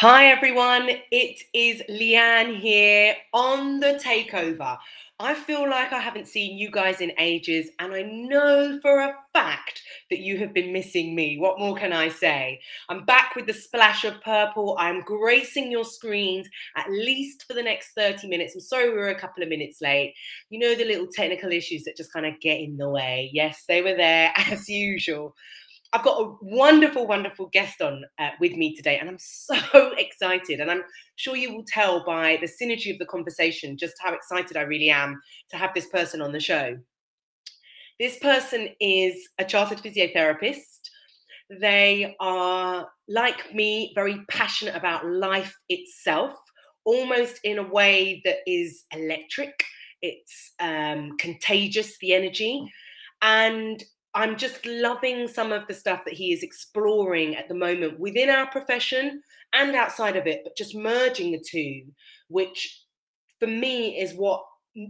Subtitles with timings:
[0.00, 0.90] Hi, everyone.
[1.10, 4.76] It is Leanne here on the takeover.
[5.18, 9.14] I feel like I haven't seen you guys in ages, and I know for a
[9.32, 9.80] fact
[10.10, 11.38] that you have been missing me.
[11.38, 12.60] What more can I say?
[12.90, 14.76] I'm back with the splash of purple.
[14.78, 18.54] I'm gracing your screens at least for the next 30 minutes.
[18.54, 20.12] I'm sorry we were a couple of minutes late.
[20.50, 23.30] You know, the little technical issues that just kind of get in the way.
[23.32, 25.34] Yes, they were there as usual.
[25.92, 29.56] I've got a wonderful, wonderful guest on uh, with me today, and I'm so
[29.98, 30.60] excited.
[30.60, 30.82] And I'm
[31.16, 34.90] sure you will tell by the synergy of the conversation just how excited I really
[34.90, 36.76] am to have this person on the show.
[37.98, 40.90] This person is a chartered physiotherapist.
[41.48, 46.34] They are, like me, very passionate about life itself,
[46.84, 49.64] almost in a way that is electric,
[50.02, 52.70] it's um, contagious, the energy.
[53.22, 53.82] And
[54.16, 58.30] I'm just loving some of the stuff that he is exploring at the moment within
[58.30, 59.20] our profession
[59.52, 61.82] and outside of it, but just merging the two,
[62.28, 62.82] which
[63.38, 64.42] for me is what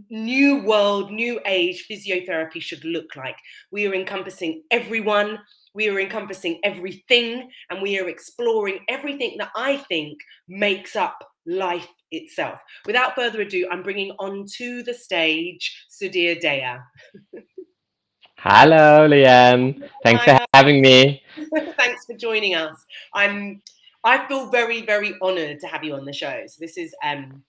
[0.09, 3.35] new world, new age physiotherapy should look like.
[3.69, 5.39] We are encompassing everyone,
[5.73, 11.89] we are encompassing everything, and we are exploring everything that I think makes up life
[12.11, 12.61] itself.
[12.85, 16.79] Without further ado, I'm bringing onto the stage Sudhir Daya.
[18.39, 19.89] Hello, Leanne.
[20.03, 20.37] Thanks Hi.
[20.37, 21.23] for having me.
[21.77, 22.85] Thanks for joining us.
[23.13, 23.61] I'm
[24.03, 26.43] I feel very, very honored to have you on the show.
[26.47, 27.43] So this is um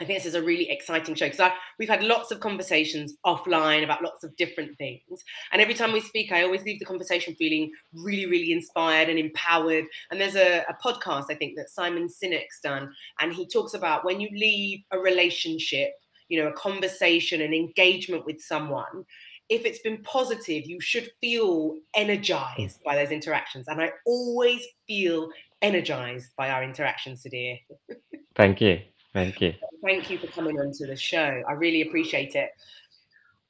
[0.00, 3.84] I think this is a really exciting show because we've had lots of conversations offline
[3.84, 5.22] about lots of different things.
[5.52, 9.18] And every time we speak, I always leave the conversation feeling really, really inspired and
[9.18, 9.84] empowered.
[10.10, 12.90] And there's a, a podcast, I think, that Simon Sinek's done.
[13.20, 15.90] And he talks about when you leave a relationship,
[16.28, 19.04] you know, a conversation, an engagement with someone,
[19.48, 23.68] if it's been positive, you should feel energized by those interactions.
[23.68, 25.30] And I always feel
[25.60, 27.62] energized by our interactions today.
[28.36, 28.80] Thank you.
[29.12, 29.54] Thank you.
[29.84, 31.42] Thank you for coming on to the show.
[31.46, 32.50] I really appreciate it.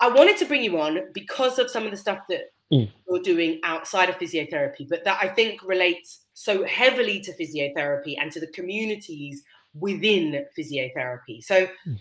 [0.00, 2.90] I wanted to bring you on because of some of the stuff that mm.
[3.08, 8.32] you're doing outside of physiotherapy, but that I think relates so heavily to physiotherapy and
[8.32, 9.44] to the communities
[9.74, 11.42] within physiotherapy.
[11.42, 11.98] So, mm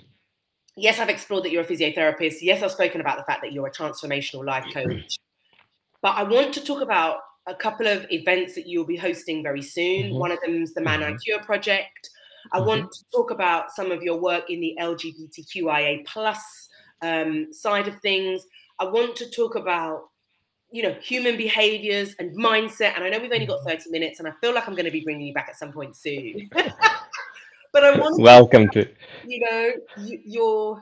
[0.81, 2.37] yes, I've explored that you're a physiotherapist.
[2.41, 5.17] Yes, I've spoken about the fact that you're a transformational life coach.
[6.01, 9.61] But I want to talk about a couple of events that you'll be hosting very
[9.61, 10.07] soon.
[10.07, 10.19] Mm-hmm.
[10.19, 11.13] One of them is the Man mm-hmm.
[11.13, 12.09] I Cure project.
[12.51, 12.67] I mm-hmm.
[12.67, 16.69] want to talk about some of your work in the LGBTQIA plus
[17.03, 18.45] um, side of things.
[18.79, 20.09] I want to talk about
[20.71, 23.77] you know human behaviors and mindset and i know we've only got mm-hmm.
[23.77, 25.73] 30 minutes and i feel like i'm going to be bringing you back at some
[25.73, 26.49] point soon
[27.73, 28.87] but I want welcome to,
[29.25, 30.81] you know your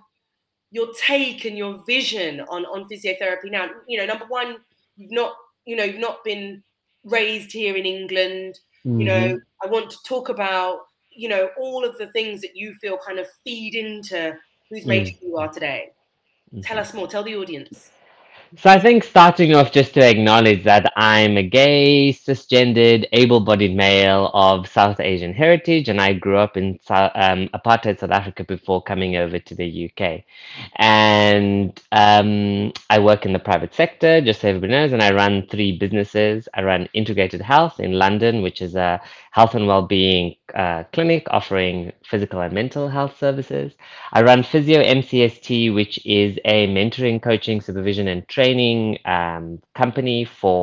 [0.71, 3.69] your take and your vision on on physiotherapy now.
[3.87, 4.57] You know, number one,
[4.97, 5.35] you've not
[5.65, 6.63] you know you've not been
[7.03, 8.59] raised here in England.
[8.85, 8.99] Mm-hmm.
[8.99, 9.67] You know, mm-hmm.
[9.67, 10.79] I want to talk about
[11.11, 14.37] you know all of the things that you feel kind of feed into
[14.69, 15.25] who's made mm-hmm.
[15.25, 15.89] you are today.
[16.53, 16.61] Mm-hmm.
[16.61, 17.07] Tell us more.
[17.07, 17.91] Tell the audience.
[18.57, 24.31] So I think starting off just to acknowledge that I'm a gay, cisgendered, able-bodied male
[24.33, 29.17] of South Asian heritage, and I grew up in um, apartheid South Africa before coming
[29.17, 30.23] over to the UK.
[30.77, 35.45] And um, I work in the private sector, just so everybody knows, and I run
[35.51, 36.49] three businesses.
[36.55, 38.99] I run Integrated Health in London, which is a
[39.31, 43.73] health and well-being uh, clinic offering physical and mental health services.
[44.11, 50.53] I run Physio MCST, which is a mentoring, coaching, supervision, and training um, company for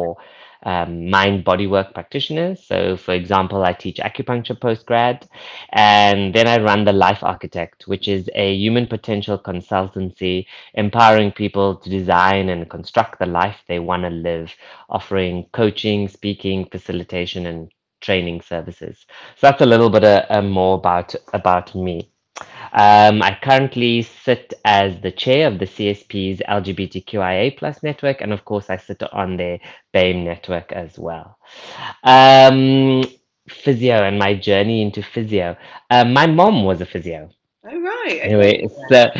[0.67, 2.65] um, mind body work practitioners.
[2.67, 5.27] So, for example, I teach acupuncture postgrad,
[5.71, 11.77] and then I run the Life Architect, which is a human potential consultancy empowering people
[11.77, 14.55] to design and construct the life they want to live,
[14.89, 17.71] offering coaching, speaking, facilitation, and
[18.01, 19.07] training services.
[19.37, 22.11] So that's a little bit uh, more about about me.
[22.77, 28.45] Um, I currently sit as the chair of the CSP's LGBTQIA plus network, and of
[28.45, 29.59] course, I sit on the
[29.95, 31.39] BAME network as well.
[32.05, 33.03] Um,
[33.49, 35.57] physio and my journey into physio.
[35.91, 37.31] Uh, my mom was a physio.
[37.65, 38.21] Oh, right.
[38.23, 39.11] Anyway, so,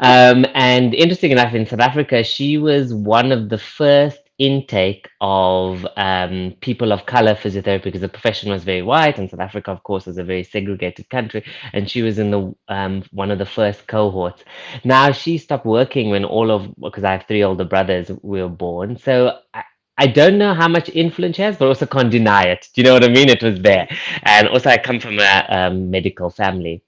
[0.00, 5.86] um, and interesting enough, in South Africa, she was one of the first intake of
[5.96, 9.82] um, people of color physiotherapy because the profession was very white and South Africa, of
[9.82, 11.44] course, was a very segregated country.
[11.72, 14.44] And she was in the um, one of the first cohorts.
[14.84, 18.48] Now she stopped working when all of because I have three older brothers we were
[18.48, 18.96] born.
[18.96, 19.64] So I,
[19.98, 22.68] I don't know how much influence she has, but also can't deny it.
[22.74, 23.28] Do you know what I mean?
[23.28, 23.88] It was there.
[24.22, 26.82] And also, I come from a um, medical family.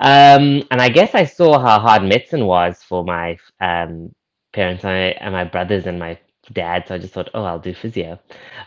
[0.00, 4.14] Um, and I guess I saw how hard medicine was for my um,
[4.52, 6.18] parents and, I, and my brothers and my
[6.52, 8.18] dad, so I just thought, oh, I'll do physio.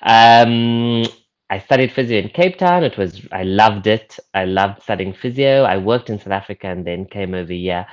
[0.02, 1.04] Um,
[1.50, 2.84] I studied physio in Cape Town.
[2.84, 4.20] It was I loved it.
[4.34, 5.64] I loved studying physio.
[5.64, 7.88] I worked in South Africa and then came over here.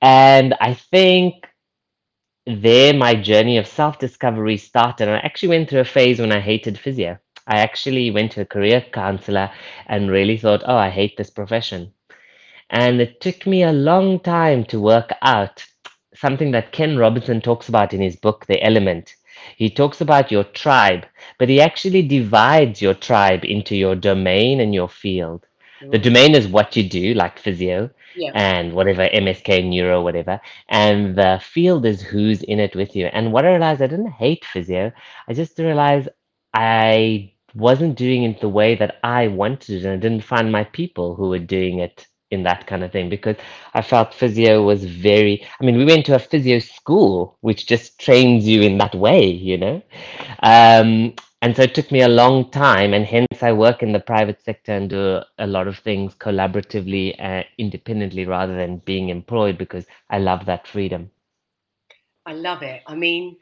[0.00, 1.46] And I think
[2.46, 5.08] there my journey of self-discovery started.
[5.08, 7.18] And I actually went through a phase when I hated physio.
[7.46, 9.50] I actually went to a career counselor
[9.86, 11.92] and really thought, oh, I hate this profession.
[12.70, 15.64] And it took me a long time to work out
[16.14, 19.14] something that Ken Robinson talks about in his book, The Element.
[19.56, 21.06] He talks about your tribe,
[21.38, 25.46] but he actually divides your tribe into your domain and your field.
[25.90, 26.02] The mm.
[26.02, 28.32] domain is what you do, like physio Yeah.
[28.32, 30.40] and whatever, MSK, neuro, whatever.
[30.68, 33.06] And the field is who's in it with you.
[33.06, 34.92] And what I realized, I didn't hate physio.
[35.28, 36.08] I just realized
[36.54, 39.84] I wasn't doing it the way that I wanted it.
[39.84, 43.08] And I didn't find my people who were doing it in that kind of thing
[43.08, 43.36] because
[43.74, 47.98] I felt physio was very, I mean, we went to a physio school, which just
[48.00, 49.82] trains you in that way, you know?
[50.42, 54.00] Um, and so it took me a long time, and hence I work in the
[54.00, 59.58] private sector and do a lot of things collaboratively, uh, independently, rather than being employed
[59.58, 61.10] because I love that freedom.
[62.26, 62.82] I love it.
[62.86, 63.36] I mean,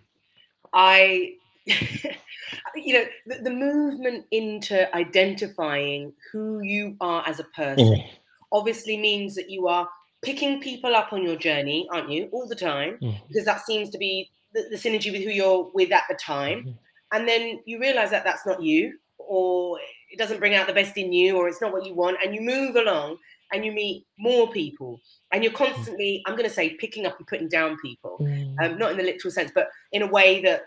[0.72, 1.34] I,
[1.66, 8.21] you know, the, the movement into identifying who you are as a person Mm,
[8.52, 9.88] obviously means that you are
[10.22, 12.98] picking people up on your journey, aren't you, all the time?
[13.02, 16.14] mm, Because that seems to be the, the synergy with who you're with at the
[16.14, 16.64] time.
[16.64, 16.78] mhm,
[17.12, 19.78] And then you realize that that's not you, or
[20.10, 22.18] it doesn't bring out the best in you, or it's not what you want.
[22.22, 23.18] And you move along
[23.52, 25.00] and you meet more people.
[25.32, 28.78] And you're constantly, I'm going to say, picking up and putting down people, mm, um,
[28.78, 30.62] not in the literal sense, but in a way that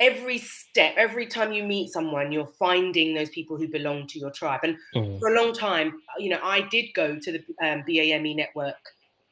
[0.00, 4.30] every step, every time you meet someone, you're finding those people who belong to your
[4.30, 4.60] tribe.
[4.62, 8.36] And mm, for a long time, you know, I did go to the um, BAME
[8.36, 8.76] network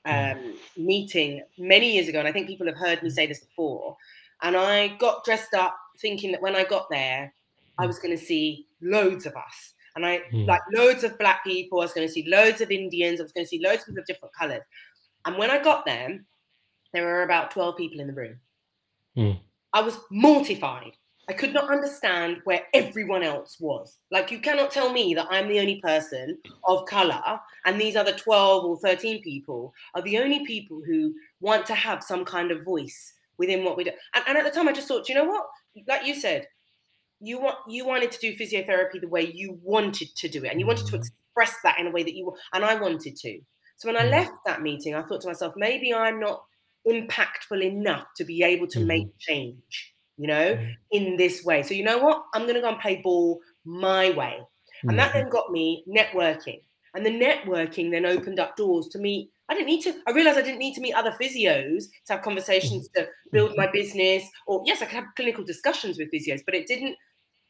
[0.07, 3.41] mm, um, meeting many years ago, and I think people have heard me say this
[3.41, 3.97] before.
[4.43, 7.33] And I got dressed up thinking that when I got there,
[7.79, 11.45] I was going to see loads of us, and I mm, like loads of black
[11.45, 11.81] people.
[11.81, 13.21] I was going to see loads of Indians.
[13.21, 14.63] I was going to see loads of people of different colors.
[15.25, 16.21] And when I got there,
[16.93, 18.39] there were about twelve people in the room.
[19.73, 20.93] I was mortified.
[21.29, 23.99] I could not understand where everyone else was.
[24.11, 26.37] Like, you cannot tell me that I'm the only person
[26.67, 27.23] of color
[27.65, 32.03] and these other 12 or 13 people are the only people who want to have
[32.03, 33.93] some kind of voice within what we do.
[34.15, 35.45] And, and at the time, I just thought, you know what?
[35.87, 36.47] Like you said,
[37.23, 40.59] you want you wanted to do physiotherapy the way you wanted to do it, and
[40.59, 43.41] you wanted to mm, express that in a way that you and I wanted to.
[43.77, 46.43] So when I mm, left that meeting, I thought to myself, maybe I'm not
[46.87, 51.63] impactful enough to be able to mhm, make change, you know, mm, in this way.
[51.63, 52.25] So you know what?
[52.35, 54.41] I'm going to go and play ball my way.
[54.89, 56.63] And that mhm, then got me networking.
[56.95, 59.31] And the networking then opened up doors to meet.
[59.49, 62.23] I didn't need to, I realized I didn't need to meet other physios to have
[62.23, 64.25] conversations to build my business.
[64.47, 66.97] Or yes, I could have clinical discussions with physios, but it didn't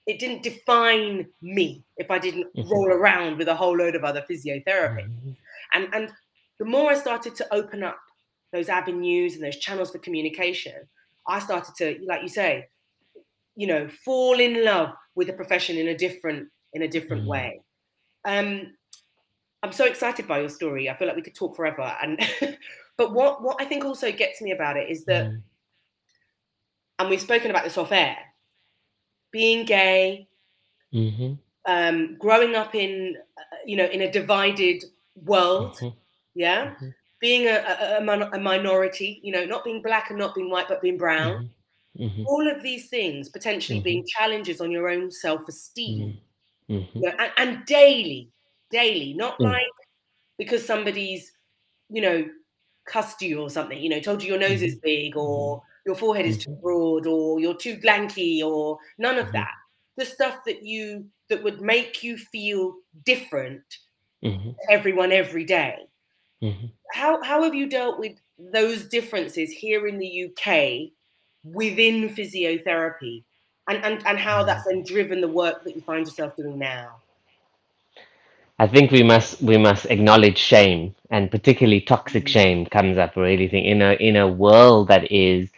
[0.07, 4.05] it didn't define me if I didn't mhm, roll around with a whole load of
[4.05, 4.97] other physiotherapists.
[4.97, 5.37] mhm,
[5.73, 6.13] And and
[6.59, 8.01] the more I started to open up
[8.53, 10.75] those avenues and those channels for communication,
[11.27, 12.69] I started to, like you say,
[13.57, 17.29] you know, fall in love with the profession in a different in a different mm,
[17.29, 17.61] way.
[18.25, 18.75] Um,
[19.63, 20.89] I'm so excited by your story.
[20.89, 21.95] I feel like we could talk forever.
[22.03, 22.19] And
[22.97, 25.43] but what what I think also gets me about it is that, mm,
[26.99, 28.17] and we've spoken about this off air,
[29.31, 30.29] being gay,
[30.93, 35.95] mhm, um, growing up in uh, you know in a divided world, mhm,
[36.35, 40.51] yeah, mhm, being a, a, a minority, you know, not being black and not being
[40.51, 41.35] white, but being brown.
[41.35, 41.51] mhm,
[41.95, 46.21] mhm, All of these things potentially mhm, being challenges on your own self-esteem, mm,
[46.69, 48.33] mhm, you know, and, and daily,
[48.71, 49.67] daily, not mm, like
[50.39, 51.33] because somebody's,
[51.91, 52.29] you know,
[52.87, 55.97] cussed you or something, you know, told you your nose is mhm, big or your
[55.97, 59.53] forehead is too broad or you're too lanky or none of that.
[59.97, 65.79] The stuff that you that would make you feel different to everyone every day.
[66.93, 70.91] How how have you dealt with those differences here in the UK
[71.45, 73.25] within physiotherapy?
[73.69, 76.97] And, and, and how that's then driven the work that you find yourself doing now.
[78.59, 83.17] I think we must we must acknowledge shame, and particularly toxic Mm, shame comes up
[83.17, 85.51] really think in a in a world that is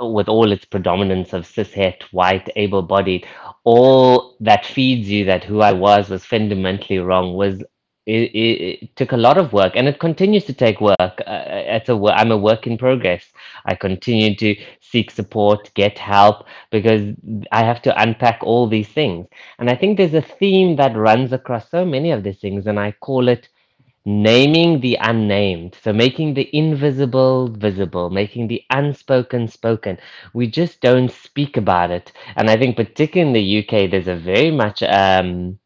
[0.00, 3.26] uh, with all its predominance of cishet, white, able-bodied,
[3.64, 7.62] all that feeds you that who I was was fundamentally wrong was
[8.08, 10.96] it, it, it took a lot of work and it continues to take work.
[11.26, 11.44] Uh,
[11.76, 13.24] it's a I'm a work in progress.
[13.66, 17.14] I continue to seek support, get help because
[17.52, 19.26] I have to unpack all these things.
[19.58, 22.80] And I think there's a theme that runs across so many of these things, and
[22.80, 23.48] I call it
[24.06, 25.76] naming the unnamed.
[25.82, 29.98] So making the invisible visible, making the unspoken spoken.
[30.32, 32.12] We just don't speak about it.
[32.36, 35.58] And I think particularly in the UK, there's a very much um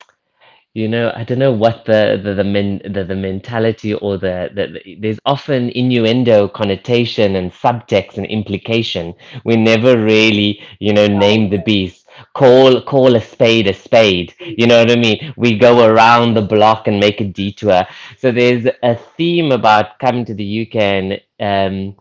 [0.74, 4.50] you know, I don't know what the the the, men, the, the mentality or the,
[4.54, 9.14] the the- there's often innuendo, connotation, and subtext and implication.
[9.44, 12.06] We never really, you know, name the beast.
[12.34, 14.34] Call call a spade a spade.
[14.56, 15.32] You know what I mean?
[15.36, 17.84] We go around the block and make a detour.
[18.18, 21.96] So there's a theme about coming to the UK and um,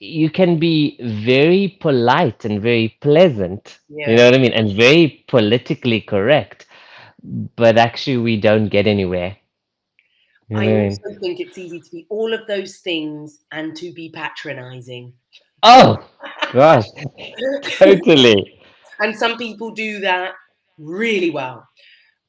[0.00, 3.78] you can be very polite and very pleasant.
[4.04, 4.52] You know what I mean?
[4.52, 6.66] And very politically correct
[7.22, 9.36] but actually we don't get anywhere.
[10.48, 10.90] You know I what I mean?
[10.90, 15.12] also think it's easy to be all of those things and to be patronizing.
[15.62, 15.98] Oh
[16.52, 16.86] gosh,
[17.78, 18.60] totally.
[19.00, 20.34] and some people do that
[20.78, 21.66] really well.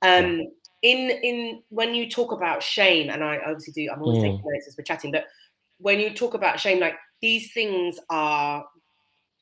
[0.02, 0.48] Um,
[0.82, 4.42] in in when you talk about shame, and I obviously do, I'm always Mm, taking
[4.46, 5.26] notes as we're chatting, but
[5.78, 8.66] when you talk about shame, like these things are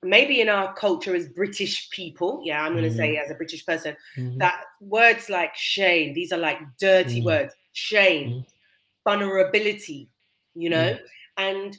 [0.10, 3.66] maybe in our culture as British people, yeah, I'm gonna mhm, say as a British
[3.66, 8.46] person, mhm, that words like shame, these are like dirty mm, words, shame, mm,
[9.04, 10.10] vulnerability,
[10.56, 10.98] you mm, know,
[11.38, 11.78] and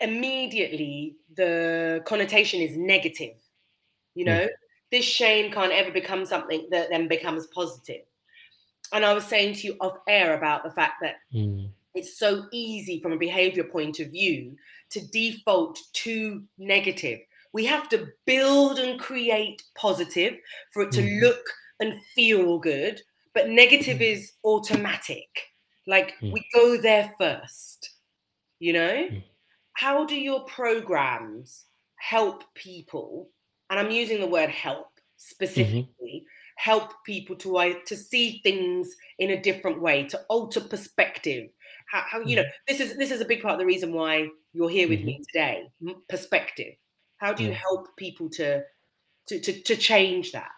[0.00, 3.34] immediately the connotation is negative
[4.14, 4.48] you mm, know
[4.90, 8.02] this shame can't ever become something that then becomes positive.
[8.02, 8.06] positive.
[8.92, 12.46] And i was saying to you off air about the fact that mm, it's so
[12.52, 14.56] easy from a behavior point of view
[14.90, 17.20] to default to negative.
[17.52, 20.38] We have to build and create positive
[20.72, 21.42] for it to mhm, look
[21.80, 23.00] and feel good
[23.34, 25.28] but negative mm, is automatic.
[25.86, 27.90] Like mm, we go there first
[28.58, 29.10] you know?
[29.10, 29.22] Mm,
[29.74, 31.64] how do your programs
[31.98, 33.30] help people
[33.70, 34.88] and i'm using the word help
[35.56, 36.24] mhm, specifically
[36.56, 41.50] help people to i- to see things in a different way to alter perspective?
[41.90, 43.92] How, how you know mhm, this is this is a big part of the reason
[43.92, 45.22] why you're here with me mm-hmm.
[45.32, 46.74] today hmm, perspective
[47.18, 48.62] how do you help people to
[49.28, 50.50] to to, to change that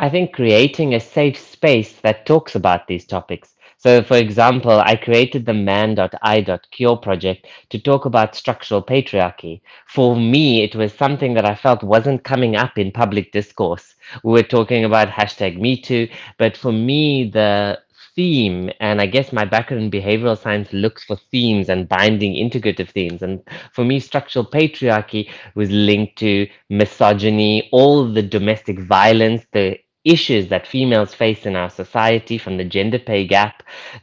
[0.00, 3.54] I think creating a safe space that talks about these topics.
[3.76, 9.60] So, for example, I created the man.i.cure project to talk about structural patriarchy.
[9.88, 13.94] For me, it was something that I felt wasn't coming up in public discourse.
[14.24, 17.78] We were talking about hashtag Me Too, but for me, the
[18.14, 22.90] theme, and I guess my background in behavioral science looks for themes and binding integrative
[22.90, 23.22] themes.
[23.22, 30.48] And for me, structural patriarchy was linked to misogyny, all the domestic violence, the issues
[30.48, 33.62] that females face in our society from the gender pay gap.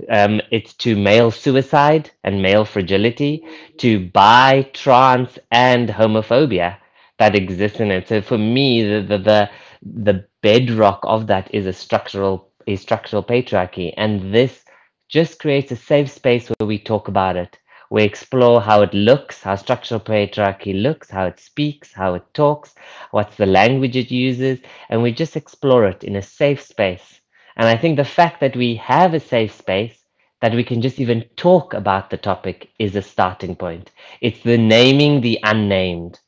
[0.09, 3.43] Um, it's to male suicide and male fragility,
[3.77, 6.77] to bi, trans, and homophobia
[7.17, 8.07] that exists in it.
[8.07, 9.49] So for me, the the the,
[9.81, 14.65] the bedrock of that is a structural a structural patriarchy, and this
[15.09, 17.59] just creates a safe space where we talk about it.
[17.89, 22.75] We explore how it looks, how structural patriarchy looks, how it speaks, how it talks,
[23.11, 24.59] what's the language it uses,
[24.89, 27.21] and we just explore it in a safe space.
[27.57, 30.03] And I think the fact that we have a safe space,
[30.41, 33.91] that we can just even talk about the topic, is a starting point.
[34.21, 36.19] It's the naming the unnamed.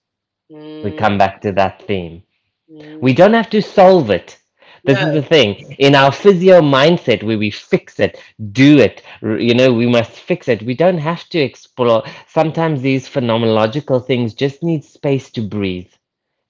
[0.81, 2.23] We Mm, come back to that theme.
[2.69, 3.01] mm.
[3.01, 4.38] We don't have to solve it.
[4.85, 5.75] This is the thing.
[5.79, 8.21] In our physio mindset, where we fix it,
[8.51, 10.61] do it, you know, we must fix it.
[10.63, 12.03] We don't have to explore.
[12.27, 15.91] Sometimes these phenomenological things just need space to breathe,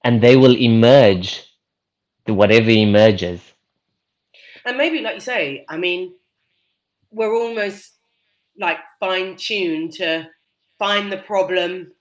[0.04, 1.46] and they will emerge
[2.26, 3.42] whatever emerges.
[4.66, 6.14] and maybe like you say i mean
[7.12, 7.96] we're almost
[8.60, 10.28] like fine tuned to
[10.78, 11.92] find the problem,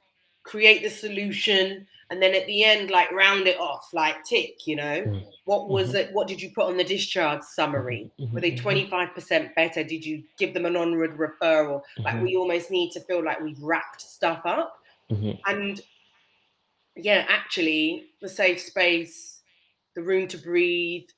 [0.45, 4.77] create the solution, and then at the end, like round it off, like tick, you
[4.77, 5.03] know.
[5.03, 6.13] Mm, What was mhm, it?
[6.13, 8.11] What did you put on the discharge summary?
[8.19, 9.85] mhm, Were they mhm, 25% better?
[9.85, 11.83] Did you give them an onward referral?
[12.05, 14.75] Like mhm, we almost need to feel like we've wrapped stuff up.
[15.47, 15.81] And
[16.97, 19.41] yeah, actually, the safe space,
[19.95, 21.09] the room to breathe,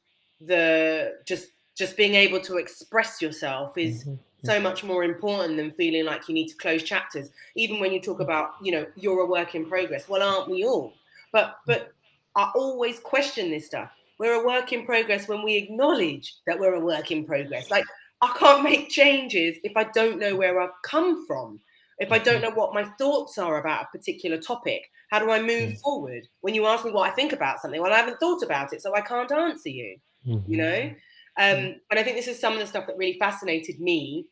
[0.40, 4.04] the just just being able to express yourself is
[4.44, 7.30] so much more important than feeling like you need to close chapters.
[7.56, 10.09] Even when you talk about, you know, you're a work in progress.
[10.09, 10.99] Well, aren't we all?
[11.32, 11.92] But but
[12.37, 13.90] I always question this stuff.
[14.18, 17.70] We're a work in progress when we acknowledge that we're a work in progress.
[17.70, 17.85] Like
[18.23, 21.61] I can't make changes if I don't know where I've come from.
[21.99, 25.30] If I don't mhm, know what my thoughts are about a particular topic, how do
[25.30, 26.26] I move mm, forward?
[26.40, 28.80] When you ask me what I think about something, well, I haven't thought about it,
[28.82, 29.99] so I can't answer you.
[30.47, 30.97] You know, mhm,
[31.40, 34.26] um, mm, and I think this is some of the stuff that really fascinated me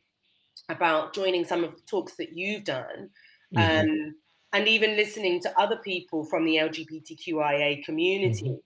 [0.68, 3.10] about joining some of the talks that you've done
[3.50, 4.16] mhm, um,
[4.52, 8.58] and even listening to other people from the LGBTQIA community mhm,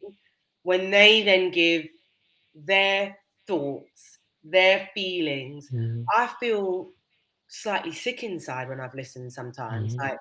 [0.63, 1.87] when they then give
[2.55, 6.11] their thoughts their feelings, Mhm.
[6.15, 6.91] I feel
[7.49, 9.95] slightly sick inside when I've listened sometimes.
[9.95, 10.03] Mhm.
[10.03, 10.19] Like,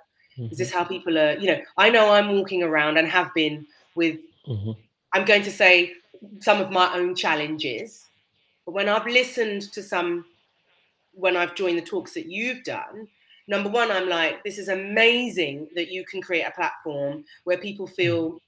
[0.52, 0.60] is Mhm.
[0.60, 1.34] this how people are?
[1.38, 4.82] You know, I know I'm walking around and have been with, Mhm.
[5.14, 5.94] I'm going to say
[6.42, 8.11] some of my own challenges.
[8.66, 10.26] But when I've listened to some,
[11.14, 13.08] when I've joined the talks that you've done,
[13.48, 17.88] number one, I'm like, this is amazing that you can create a platform where people
[17.88, 18.42] feel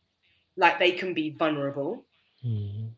[0.55, 2.05] like they can be vulnerable.
[2.45, 2.91] Mhm.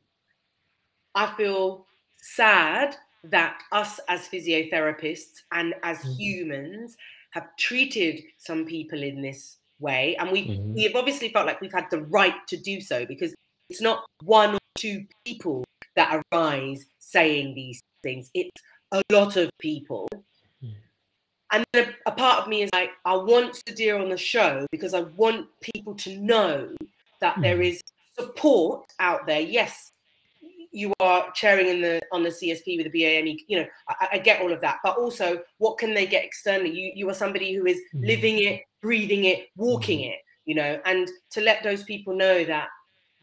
[1.16, 1.86] I feel
[2.18, 6.18] sad that us as physiotherapists and as Mhm.
[6.18, 6.98] humans
[7.32, 10.16] have treated some people in this way.
[10.18, 10.74] And we've, Mhm.
[10.74, 13.34] we've obviously felt like we've had the right to do so because
[13.70, 15.64] it's not one or two people
[15.96, 18.62] that arise saying these things, it's
[18.92, 20.08] a lot of people.
[20.64, 20.74] Mm.
[21.52, 24.94] And a, a part of me is like, I want Sudhir on the show because
[24.94, 26.70] I want people to know
[27.22, 27.70] that there Mm.
[27.70, 27.82] is
[28.18, 29.42] support out there.
[29.42, 29.92] Yes,
[30.72, 33.38] you are chairing in the on the CSP with the BAME.
[33.48, 36.72] You know, I, I get all of that, but also, what can they get externally?
[36.72, 38.06] You you are somebody who is Mm.
[38.06, 40.20] living it, breathing it, walking it.
[40.46, 42.68] You know, and to let those people know that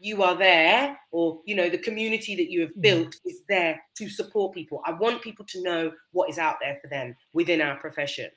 [0.03, 2.81] you are there, or you know, the community that you have Mm.
[2.81, 4.81] built is there to support people.
[4.85, 8.29] I want people to know what is out there for them within our profession.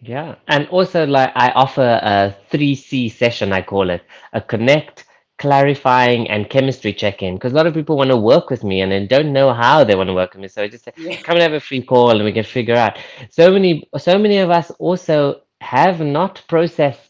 [0.00, 5.04] Yeah, and also like I offer a 3C session, I call it a connect,
[5.36, 7.34] clarifying, and chemistry check-in.
[7.34, 9.84] Because a lot of people want to work with me and then don't know how
[9.84, 10.48] they want to work with me.
[10.48, 11.16] So I just say, Yeah.
[11.24, 12.98] come and have a free call and we can figure out.
[13.28, 17.09] So many, so many of us also have not processed,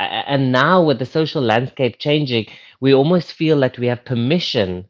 [0.00, 2.46] and now with the social landscape changing,
[2.80, 4.86] we almost feel that we have permission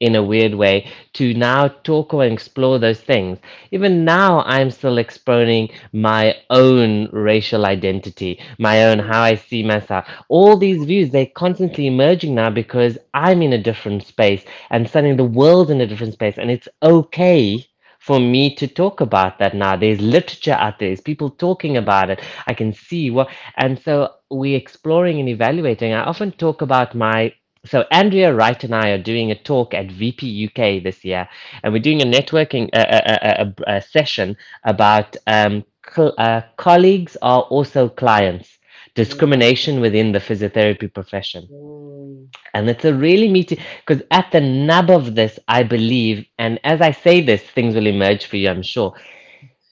[0.00, 3.38] in a weird way to now talk or explore those things.
[3.70, 10.04] Even now, I'm still exploring my own racial identity, my own how I see myself.
[10.28, 15.16] All these views, they're constantly emerging now because I'm in a different space and suddenly
[15.16, 16.36] the world's in a different space.
[16.36, 17.64] And it's okay
[18.04, 19.76] for me to talk about that now.
[19.76, 22.20] There's literature out there, there's people talking about it.
[22.46, 25.92] I can see what, and so we're exploring and evaluating.
[25.92, 27.32] I often talk about my
[27.64, 31.28] so Andrea Wright and I are doing a talk at VP UK this year,
[31.62, 37.16] and we're doing a networking uh, uh, uh, uh, session about um, co- uh, colleagues
[37.22, 38.58] are also clients,
[38.94, 42.28] discrimination within the physiotherapy profession, Mm.
[42.54, 46.80] and it's a really meaty because at the nub of this, I believe, and as
[46.80, 48.94] I say this, things will emerge for you, I'm sure.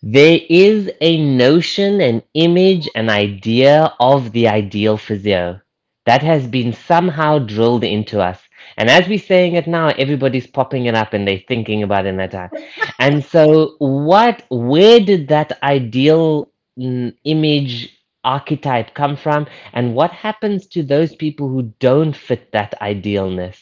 [0.02, 5.60] There is a notion, an image, an idea of the ideal physio
[6.06, 8.40] that has been somehow drilled into us.
[8.78, 12.10] And as we're saying it now, everybody's popping it up and they're thinking about it
[12.10, 12.50] in that time.
[12.98, 19.46] And so, what, where did that ideal mm, image archetype come from?
[19.72, 23.60] And what happens to those people who don't fit that idealness?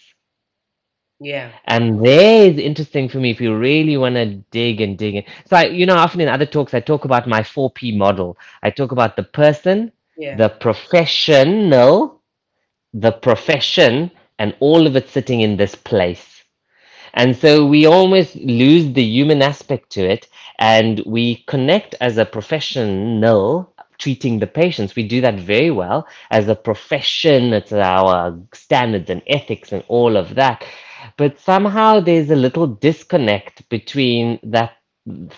[1.21, 1.53] Yeah.
[1.67, 5.25] And there is interesting for me if you really want to dig and dig in.
[5.47, 8.37] So, I, you know, often in other talks, I talk about my 4P model.
[8.63, 10.39] I talk about the person, Yeah.
[10.39, 12.23] the professional,
[12.93, 16.45] the profession, and all of it sitting in this place.
[17.15, 22.25] And so we almost lose the human aspect to it and we connect as a
[22.25, 24.97] professional treating the patients.
[24.97, 30.17] We do that very well as a profession, it's our standards and ethics and all
[30.17, 30.65] of that.
[31.17, 34.73] But somehow there's a little disconnect between that,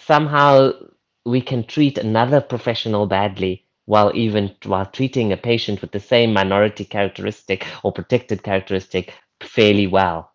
[0.06, 0.72] somehow
[1.26, 6.32] we can treat another professional badly while even while treating a patient with the same
[6.32, 10.32] minority characteristic or protected characteristic fairly well.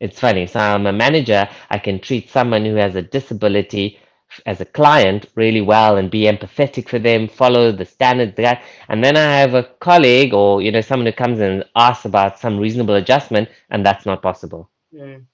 [0.00, 0.46] It's funny.
[0.46, 1.48] So I'm a manager.
[1.70, 3.98] I can treat someone who has a disability
[4.44, 8.36] as a client really well and be empathetic for them, follow the standards.
[8.36, 12.04] That, and then I have a colleague or you know someone who comes and asks
[12.04, 14.70] about some reasonable adjustment, and that's not possible.
[14.94, 15.26] Mm.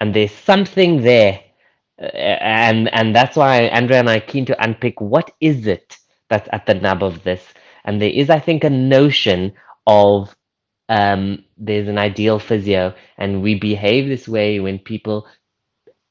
[0.00, 1.40] And there's something there,
[2.00, 5.96] uh, and and that's why Andrea and I are keen to unpick what is it
[6.28, 7.42] that's at the nub of this.
[7.84, 9.52] And there is, I think, a notion
[9.86, 10.34] of
[10.88, 15.26] um, there's an ideal physio, and we behave this way when people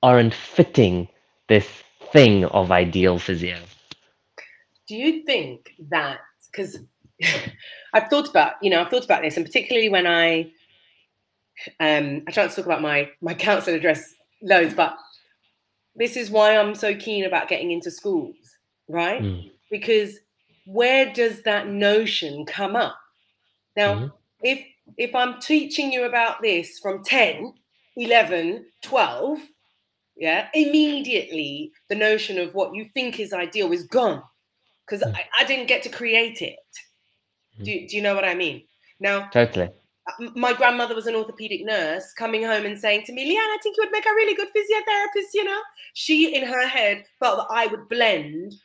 [0.01, 1.07] aren't fitting
[1.47, 1.82] this
[2.13, 3.59] thing of ideal physio.
[4.87, 6.19] Do you think that
[6.51, 6.79] because
[7.93, 10.51] I've thought about, you know, I've thought about this, and particularly when I
[11.79, 14.97] um I try to talk about my my council address loads, but
[15.95, 18.35] this is why I'm so keen about getting into schools,
[18.89, 19.21] right?
[19.21, 20.19] Mm, Because
[20.65, 22.97] where does that notion come up?
[23.77, 24.65] Now, mhm, if
[24.97, 27.53] if I'm teaching you about this from 10,
[27.97, 29.39] 11, 12,
[30.15, 34.21] yeah, immediately the notion of what you think is ideal is gone
[34.85, 35.15] because Mm.
[35.15, 36.59] I, I didn't get to create it.
[37.59, 37.65] Mm.
[37.65, 38.63] Do, do you know what I mean?
[38.99, 39.69] Now, Totally.
[40.07, 43.57] uh, my grandmother was an orthopedic nurse coming home and saying to me, Leanne, I
[43.63, 45.59] think you would make a really good physiotherapist, you know?
[45.93, 48.55] She, in her head, felt that I would blend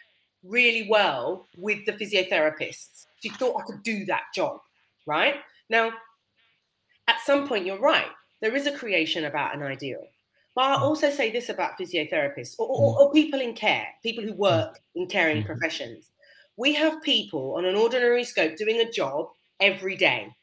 [0.44, 3.06] really well with the physiotherapists.
[3.20, 4.60] She thought I could do that job,
[5.06, 5.36] right?
[5.70, 5.92] Now,
[7.08, 8.06] at some point, you're right.
[8.40, 10.06] There is a creation about an ideal.
[10.58, 10.84] But I'll hmm.
[10.86, 12.98] also say this about physiotherapists or, or, hmm.
[12.98, 14.40] or people in care, people who hmm.
[14.40, 16.10] work in caring professions.
[16.56, 19.28] We have people on an ordinary scope doing a job
[19.60, 20.34] every day.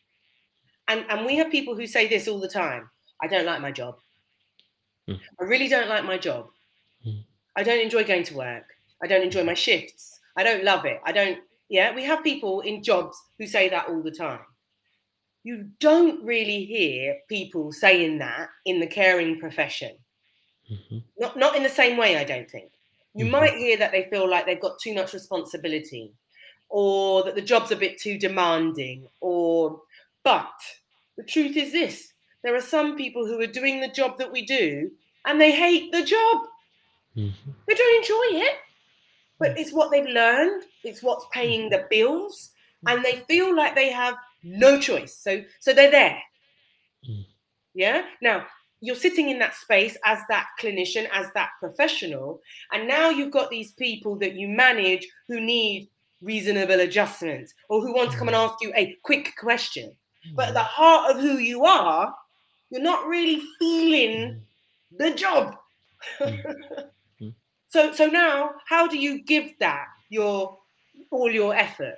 [0.88, 2.90] And and we have people who say this all the time
[3.22, 3.96] i don't like my job.
[5.10, 5.20] Mm.
[5.42, 6.48] i really don't like my job.
[7.06, 7.26] Mm.
[7.58, 8.68] i don't enjoy going to work.
[9.04, 10.22] I don't enjoy my shifts.
[10.38, 11.02] I don't love it.
[11.06, 14.46] I don't yeah we have people in jobs who say that all the time.
[15.44, 19.98] You don't really hear people saying that in the caring profession
[20.72, 20.98] mm-hmm.
[21.20, 22.72] not not in the same way i don't think
[23.14, 23.32] you mm-hmm.
[23.32, 26.12] might hear that they feel like they've got too much responsibility
[26.70, 29.82] or that the job's a bit too demanding or
[30.24, 30.54] but
[31.18, 34.46] the truth is this there are some people who are doing the job that we
[34.46, 34.92] do
[35.26, 36.44] and they hate the job.
[37.18, 37.52] Mm-hmm.
[37.68, 38.58] They don't enjoy it,
[39.40, 42.52] but it's what they've learned, it's what's paying the bills,
[42.88, 45.18] and they feel like they have no choice.
[45.18, 46.22] So, so they're there.
[47.10, 47.26] Mm.
[47.74, 48.04] Yeah.
[48.22, 48.46] Now,
[48.86, 52.40] you're sitting in that space as that clinician, as that professional,
[52.72, 55.90] and now you've got these people that you manage who need
[56.22, 58.48] reasonable adjustments or who want to come and mm.
[58.48, 59.92] ask you a quick question.
[60.36, 60.56] But at mm.
[60.56, 62.14] the heart of who you are,
[62.70, 64.42] you're not really feeling
[64.94, 64.98] mm.
[64.98, 65.56] the job.
[66.20, 67.34] Mm.
[67.70, 70.58] so so now how do you give that your
[71.12, 71.96] all your effort?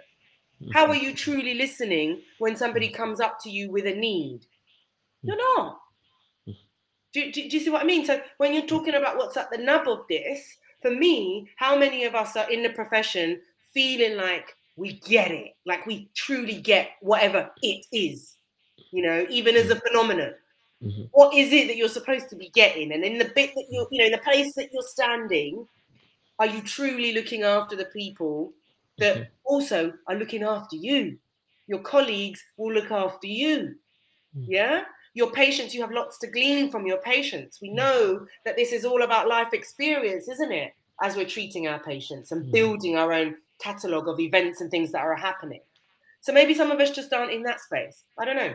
[0.73, 4.41] How are you truly listening when somebody comes up to you with a need?
[5.21, 5.79] You're not.
[7.17, 8.05] Do, do, do, you see what I mean?
[8.05, 12.03] So when you're talking about what's at the nub of this, for me, how many
[12.03, 13.41] of us are in the profession
[13.73, 18.35] feeling like we get it, like we truly get whatever it is,
[18.91, 19.87] you know, even as a mm-hmm.
[19.87, 20.33] phenomenon.
[20.83, 21.05] Mm-hmm.
[21.11, 22.91] What is it that you're supposed to be getting?
[22.91, 25.67] And in the bit that you're, you know, in the place that you're standing,
[26.37, 28.53] are you truly looking after the people
[28.99, 29.31] that mm-hmm.
[29.43, 31.17] also are looking after you?
[31.65, 33.73] Your colleagues will look after you.
[34.37, 34.51] Mm-hmm.
[34.51, 34.83] Yeah?
[35.17, 37.59] Your patients, you have lots to glean from your patients.
[37.59, 37.77] We mm.
[37.77, 40.73] know that this is all about life experience, isn't it?
[41.01, 42.51] As we're treating our patients and mm.
[42.51, 45.61] building our own catalogue of events and things that are happening.
[46.21, 48.03] So maybe some of us just aren't in that space.
[48.19, 48.53] I don't know.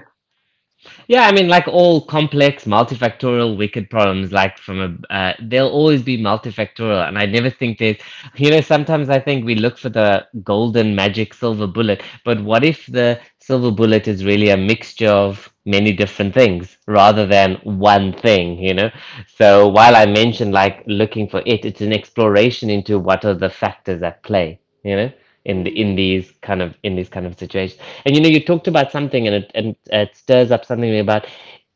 [1.06, 6.02] Yeah, I mean, like all complex, multifactorial, wicked problems, like from a, uh, they'll always
[6.02, 7.06] be multifactorial.
[7.06, 7.98] And I never think there's,
[8.36, 12.64] you know, sometimes I think we look for the golden magic silver bullet, but what
[12.64, 18.12] if the silver bullet is really a mixture of many different things rather than one
[18.12, 18.90] thing, you know?
[19.36, 23.50] So while I mentioned like looking for it, it's an exploration into what are the
[23.50, 25.12] factors at play you know
[25.44, 27.80] in the in these kind of in these kind of situations.
[28.04, 31.26] And you know you talked about something and it and it stirs up something about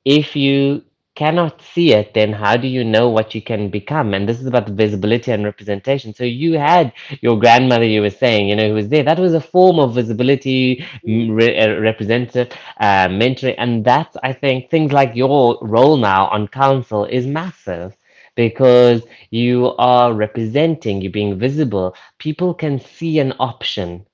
[0.04, 0.82] if you
[1.14, 4.14] cannot see it then how do you know what you can become?
[4.14, 6.14] And this is about visibility and representation.
[6.14, 9.02] So you had your grandmother you were saying you know who was there.
[9.02, 12.48] That was a form of visibility re- uh, representative
[12.80, 13.54] uh, mentoring.
[13.58, 17.96] And that's i think things like your role now on council is massive
[18.36, 21.96] because you are representing, you're being visible.
[22.18, 24.06] People can see an option.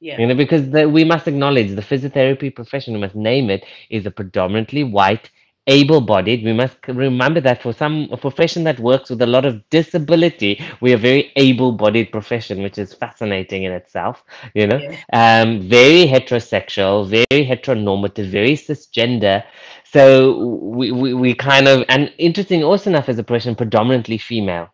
[0.00, 0.20] Yeah.
[0.20, 4.06] You know, because the, we must acknowledge the physiotherapy profession, we must name it, is
[4.06, 5.30] a predominantly white
[5.68, 10.60] able-bodied we must remember that for some profession that works with a lot of disability
[10.80, 15.42] we are very able-bodied profession which is fascinating in itself you know yeah.
[15.42, 19.44] um, very heterosexual very heteronormative very cisgender
[19.84, 24.68] so we, we, we kind of and interesting also enough as a profession predominantly female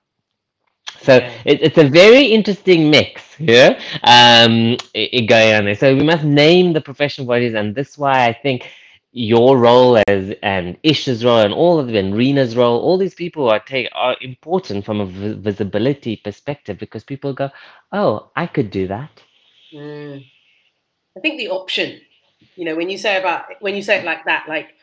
[1.02, 1.32] so yeah.
[1.44, 5.74] it, it's a very interesting mix here um, it, it going on there.
[5.74, 8.70] So we must name the professional bodies, and this is why I think
[9.16, 13.14] your role as and Ish's role and all of them, and Rena's role, all these
[13.14, 17.48] people are take are important from a visibility perspective because people go,
[17.92, 19.22] oh, I could do that.
[19.72, 20.26] Mm.
[21.16, 22.00] I think the option,
[22.56, 24.74] you know, when you say about when you say it like that, like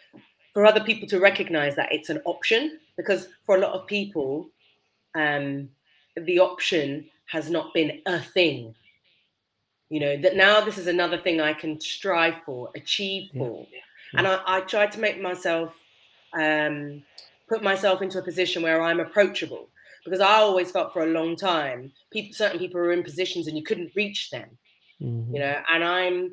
[0.54, 4.50] for other people to recognize that it's an option, because for a lot of people,
[5.14, 5.68] um,
[6.16, 8.76] the option has not been a thing.
[9.90, 13.68] You know, that now this is another thing I can strive for, achieve for.
[14.14, 15.74] And I, I tried to make myself
[16.38, 17.04] um,
[17.52, 19.70] put myself into a position where I'm approachable
[20.06, 23.58] because I always felt for a long time people certain people were in positions and
[23.58, 24.58] you couldn't reach them
[25.02, 25.36] mm-hmm.
[25.36, 26.32] you know and I'm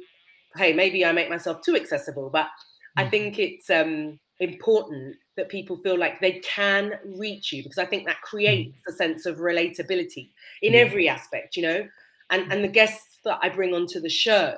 [0.57, 3.01] hey maybe I make myself too accessible but mm-hmm.
[3.01, 7.85] I think it's um, important that people feel like they can reach you because I
[7.85, 8.37] think that mm-hmm.
[8.37, 10.31] creates a sense of relatability
[10.63, 11.87] in every aspect you know
[12.31, 14.57] and and the guests that I bring onto the show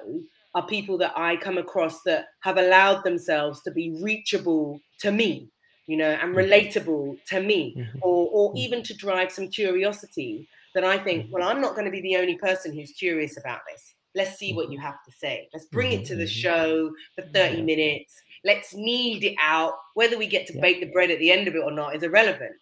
[0.55, 5.49] are people that I come across that have allowed themselves to be reachable to me,
[5.87, 6.39] you know, and mm-hmm.
[6.39, 7.99] relatable to me, mm-hmm.
[8.03, 8.59] or, or mm-hmm.
[8.59, 12.17] even to drive some curiosity that I think, well, I'm not going to be the
[12.17, 13.95] only person who's curious about this.
[14.15, 15.49] Let's see what you have to say.
[15.53, 18.21] Let's bring it to the show for 30 minutes.
[18.45, 19.75] Let's knead it out.
[19.95, 20.61] Whether we get to yeah.
[20.61, 22.53] bake the bread at the end of it or not is irrelevant.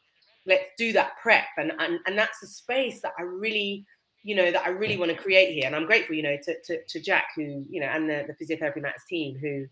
[0.45, 1.47] Let's do that prep.
[1.57, 3.87] And, and, and that's the space that I really
[4.29, 5.65] you know that I really want to create here.
[5.65, 8.35] And I'm grateful, you know, to, to, to Jack, who you know, and the, the
[8.35, 9.67] Physiotherapy Matters team, who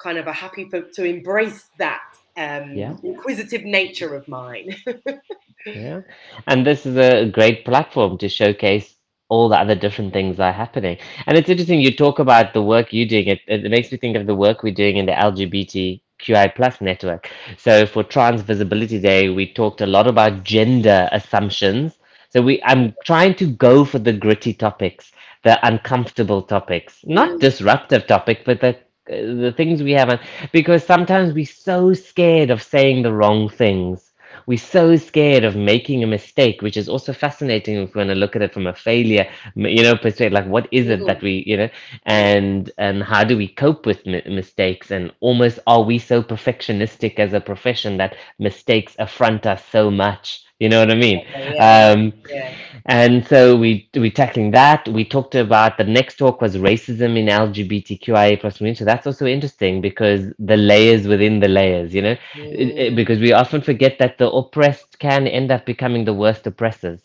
[0.00, 2.02] kind of are happy for, to embrace that
[2.36, 2.96] um, yeah.
[3.04, 4.74] inquisitive nature of mine.
[5.66, 6.00] yeah,
[6.48, 8.96] and this is a great platform to showcase
[9.28, 10.98] all the other different things that are happening.
[11.26, 13.28] And it's interesting you talk about the work you're doing.
[13.28, 17.30] It, it makes me think of the work we're doing in the LGBTQI plus network.
[17.56, 21.96] So for Trans Visibility Day, we talked a lot about gender assumptions
[22.32, 25.12] so we, I'm trying to go for the gritty topics,
[25.44, 27.40] the uncomfortable topics, not mm.
[27.40, 30.20] disruptive topic, but the the things we haven't
[30.52, 34.12] because sometimes we're so scared of saying the wrong things
[34.46, 38.14] we're so scared of making a mistake which is also fascinating if we want to
[38.14, 41.26] look at it from a failure you know perspective like what is it that mm-hmm.
[41.26, 41.68] we you know
[42.06, 47.18] and and how do we cope with mi- mistakes and almost are we so perfectionistic
[47.18, 51.26] as a profession that mistakes affront us so much you know what I mean?
[51.34, 51.92] Yeah.
[51.96, 52.54] Um, yeah.
[52.86, 54.88] And so we we tackling that.
[54.88, 58.78] We talked about the next talk was racism in LGBTQIA plus community.
[58.78, 62.52] So that's also interesting because the layers within the layers, you know, mm.
[62.52, 66.46] it, it, because we often forget that the oppressed can end up becoming the worst
[66.46, 67.00] oppressors.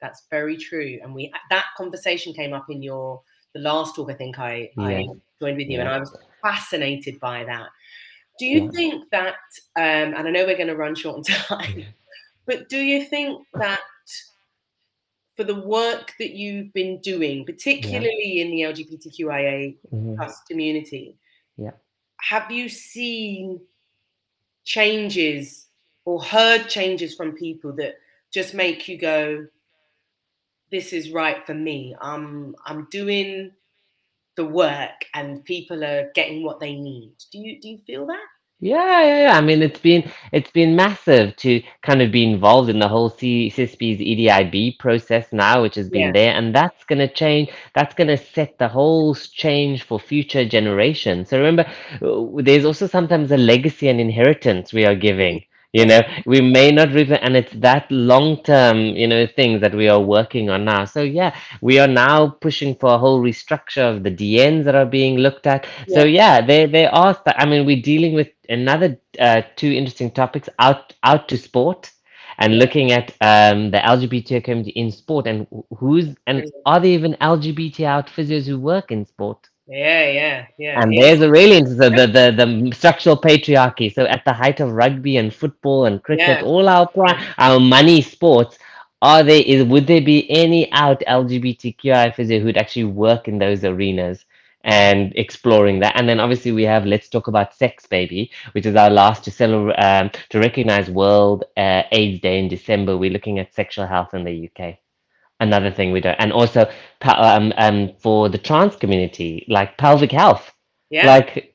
[0.00, 0.98] That's very true.
[1.02, 3.22] And we that conversation came up in your
[3.54, 4.10] the last talk.
[4.10, 4.84] I think I, yeah.
[4.84, 5.06] I
[5.40, 5.80] joined with you, yeah.
[5.80, 7.68] and I was fascinated by that.
[8.38, 9.36] Do you think that?
[9.76, 11.22] Um, and I know we're going to run short on
[11.58, 11.84] time.
[12.50, 13.78] But do you think that
[15.36, 18.44] for the work that you've been doing, particularly yeah.
[18.44, 20.16] in the LGBTQIA mm-hmm.
[20.16, 21.16] plus community,
[21.56, 21.70] yeah.
[22.16, 23.60] have you seen
[24.64, 25.68] changes
[26.04, 27.98] or heard changes from people that
[28.32, 29.46] just make you go,
[30.72, 31.94] this is right for me.
[32.00, 33.52] I'm I'm doing
[34.34, 37.12] the work and people are getting what they need.
[37.30, 38.26] Do you do you feel that?
[38.60, 39.38] Yeah, yeah, yeah.
[39.38, 43.08] I mean, it's been it's been massive to kind of be involved in the whole
[43.10, 46.12] C CISP's EDIB process now, which has been Yeah.
[46.12, 47.50] there, and that's going to change.
[47.74, 51.30] That's going to set the whole change for future generations.
[51.30, 51.64] So remember,
[52.02, 56.70] uh, there's also sometimes a legacy and inheritance we are giving you know we may
[56.70, 60.64] not reap and it's that long term you know things that we are working on
[60.64, 64.74] now so yeah we are now pushing for a whole restructure of the dns that
[64.74, 65.94] are being looked at yeah.
[65.94, 70.48] so yeah they they are i mean we're dealing with another uh, two interesting topics
[70.58, 71.90] out out to sport
[72.38, 75.46] and looking at um, the LGBT community in sport and
[75.78, 79.49] who's and are there even LGBT out physios who work in sport?
[79.70, 80.82] Yeah, yeah, yeah.
[80.82, 81.02] And yeah.
[81.02, 83.94] there's a really interesting the, the the structural patriarchy.
[83.94, 86.42] So at the height of rugby and football and cricket, yeah.
[86.42, 86.88] all our
[87.38, 88.58] our money sports,
[89.00, 93.64] are there is would there be any out LGBTQI physio who'd actually work in those
[93.64, 94.24] arenas?
[94.62, 95.98] and exploring that.
[95.98, 99.30] And then obviously we have Let's Talk About Sex Baby, which is our last to
[99.30, 102.98] celebrate um, to recognize World uh, AIDS Day in December.
[102.98, 104.76] We're looking at sexual health in the UK
[105.40, 106.70] another thing we don't and also
[107.02, 110.52] um, um for the trans community like pelvic health.
[110.90, 111.06] Yeah.
[111.06, 111.49] Like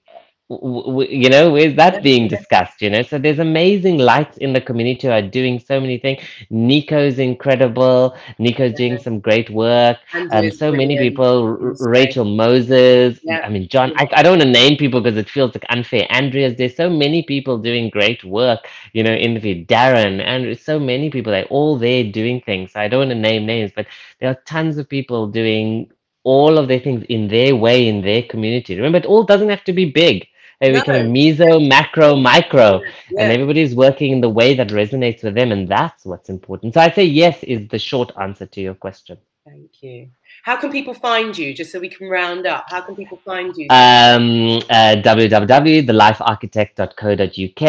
[0.49, 5.07] you know is that being discussed you know so there's amazing lights in the community
[5.07, 6.21] who are doing so many things.
[6.51, 8.15] Nico's incredible.
[8.37, 9.97] Nico's doing some great work.
[10.13, 13.19] And um, so many people rachel moses.
[13.23, 13.41] Yeah.
[13.43, 16.05] i mean john I, I don't want to name people because it feels like unfair.
[16.11, 19.65] Andrea's there's so many people doing great work you know in the field.
[19.67, 22.73] Darren and so many people they're all there doing things.
[22.73, 23.87] So i don't want to name names but
[24.19, 25.89] there are tons of people doing
[26.23, 28.75] all of their things in their way in their community.
[28.75, 30.27] Remember it all doesn't have to be big
[30.61, 33.21] we kind of meso, macro, micro, yeah.
[33.21, 36.73] and everybody's working in the way that resonates with them, and that's what's important.
[36.73, 39.17] So I'd say yes is the short answer to your question.
[39.45, 40.09] Thank you.
[40.41, 42.65] How can people find you, just so we can round up?
[42.67, 43.67] How can people find you?
[43.69, 47.67] Um, uh, www.thelifearchitect.co.uk,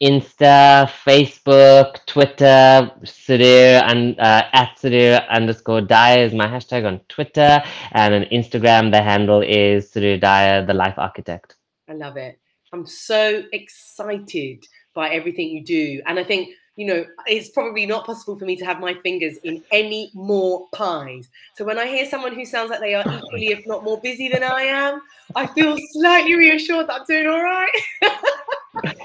[0.00, 7.64] Insta, Facebook, Twitter, Sudhir and uh, at Sudhir underscore Daya is my hashtag on Twitter,
[7.92, 11.57] and on Instagram the handle is Sudhir Daya, the Life Architect.
[11.88, 12.38] I love it.
[12.72, 16.02] I'm so excited by everything you do.
[16.06, 19.38] And I think, you know, it's probably not possible for me to have my fingers
[19.38, 21.28] in any more pies.
[21.56, 24.28] So when I hear someone who sounds like they are equally, if not more busy
[24.28, 25.00] than I am,
[25.34, 27.72] I feel slightly reassured that I'm doing all right.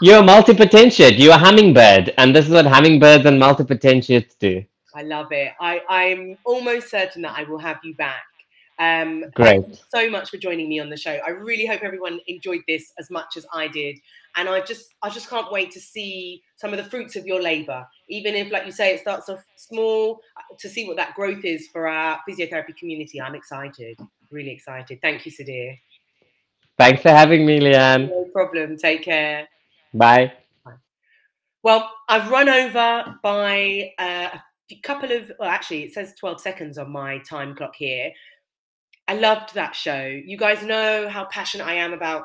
[0.00, 1.18] You're a multi-potentiate.
[1.18, 2.12] You're a hummingbird.
[2.18, 4.64] And this is what hummingbirds and multi-potentiates do.
[4.94, 5.52] I love it.
[5.60, 8.22] I, I'm almost certain that I will have you back
[8.82, 9.64] Um, Great.
[9.94, 11.16] so much for joining me on the show.
[11.24, 13.96] I really hope everyone enjoyed this as much as I did.
[14.34, 17.40] And I just, I just can't wait to see some of the fruits of your
[17.40, 17.86] labor.
[18.08, 21.44] Even if, like you say, it starts off small, uh, to see what that growth
[21.44, 23.20] is for our physiotherapy community.
[23.20, 24.00] I'm excited,
[24.32, 25.00] really excited.
[25.00, 25.78] Thank you, Sudhir.
[26.76, 28.08] Thanks for having me, Leanne.
[28.08, 28.76] No problem.
[28.78, 29.46] Take care.
[29.94, 30.32] Bye.
[31.62, 34.30] Well, I've run over by uh,
[34.72, 38.10] a couple of, well, actually, it says 12 seconds on my time clock here.
[39.08, 40.06] I loved that show.
[40.06, 42.24] You guys know how passionate I am about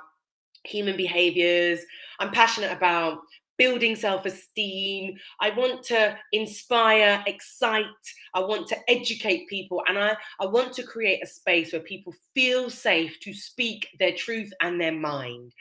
[0.64, 1.80] human behaviors.
[2.20, 3.20] I'm passionate about
[3.58, 5.18] building self esteem.
[5.42, 7.86] I want to inspire, excite.
[8.34, 9.84] I want to educate people.
[9.88, 14.14] And I, I want to create a space where people feel safe to speak their
[14.14, 15.54] truth and their mind.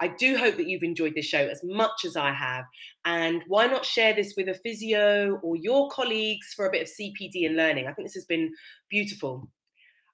[0.00, 2.64] I do hope that you've enjoyed this show as much as I have.
[3.04, 6.88] And why not share this with a physio or your colleagues for a bit of
[6.88, 7.86] CPD and learning?
[7.88, 8.52] I think this has been
[8.88, 9.50] beautiful.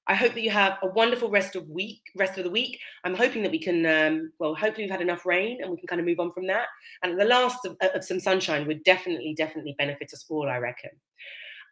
[0.06, 2.78] I hope that you have a wonderful rest of week, rest of the week.
[3.04, 5.86] I'm hoping that we can, um, well, hopefully we've had enough rain and we can
[5.86, 6.66] kind of move on from that.
[7.02, 10.90] And the last of, of some sunshine would definitely, definitely benefit us all, I reckon.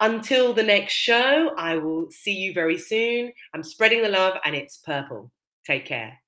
[0.01, 3.33] Until the next show, I will see you very soon.
[3.55, 5.31] I'm spreading the love and it's purple.
[5.65, 6.22] Take care.